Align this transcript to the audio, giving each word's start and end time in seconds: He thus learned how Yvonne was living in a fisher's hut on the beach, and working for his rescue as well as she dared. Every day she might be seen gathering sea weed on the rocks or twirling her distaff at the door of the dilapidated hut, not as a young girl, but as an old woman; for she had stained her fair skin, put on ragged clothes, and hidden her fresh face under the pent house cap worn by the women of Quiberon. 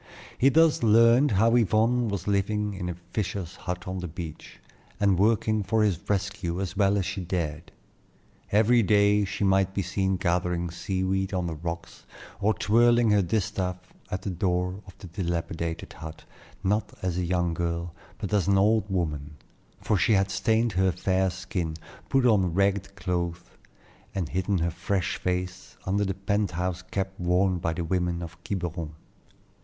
He 0.35 0.49
thus 0.49 0.81
learned 0.81 1.29
how 1.33 1.53
Yvonne 1.55 2.07
was 2.07 2.25
living 2.25 2.73
in 2.73 2.89
a 2.89 2.95
fisher's 3.13 3.55
hut 3.55 3.87
on 3.87 3.99
the 3.99 4.07
beach, 4.07 4.59
and 4.99 5.19
working 5.19 5.61
for 5.61 5.83
his 5.83 5.99
rescue 6.09 6.59
as 6.59 6.75
well 6.75 6.97
as 6.97 7.05
she 7.05 7.21
dared. 7.21 7.71
Every 8.51 8.81
day 8.81 9.25
she 9.25 9.43
might 9.43 9.75
be 9.75 9.83
seen 9.83 10.17
gathering 10.17 10.71
sea 10.71 11.03
weed 11.03 11.35
on 11.35 11.45
the 11.45 11.53
rocks 11.53 12.07
or 12.39 12.55
twirling 12.55 13.11
her 13.11 13.21
distaff 13.21 13.77
at 14.09 14.23
the 14.23 14.31
door 14.31 14.81
of 14.87 14.97
the 14.97 15.05
dilapidated 15.05 15.93
hut, 15.93 16.23
not 16.63 16.91
as 17.03 17.19
a 17.19 17.23
young 17.23 17.53
girl, 17.53 17.93
but 18.17 18.33
as 18.33 18.47
an 18.47 18.57
old 18.57 18.89
woman; 18.89 19.35
for 19.83 19.99
she 19.99 20.13
had 20.13 20.31
stained 20.31 20.71
her 20.71 20.91
fair 20.91 21.29
skin, 21.29 21.75
put 22.09 22.25
on 22.25 22.55
ragged 22.55 22.95
clothes, 22.95 23.41
and 24.15 24.29
hidden 24.29 24.57
her 24.57 24.71
fresh 24.71 25.17
face 25.17 25.77
under 25.85 26.03
the 26.03 26.15
pent 26.15 26.49
house 26.49 26.81
cap 26.81 27.11
worn 27.19 27.59
by 27.59 27.71
the 27.71 27.83
women 27.83 28.23
of 28.23 28.43
Quiberon. 28.43 28.95